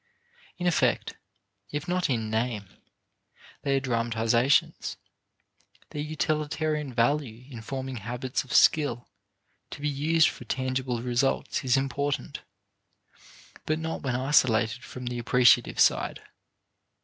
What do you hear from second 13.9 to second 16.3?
when isolated from the appreciative side.